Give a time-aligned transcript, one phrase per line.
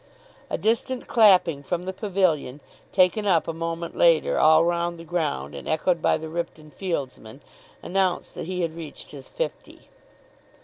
[0.49, 2.59] A distant clapping from the pavilion,
[2.91, 7.39] taken up a moment later all round the ground, and echoed by the Ripton fieldsmen,
[7.83, 9.89] announced that he had reached his fifty.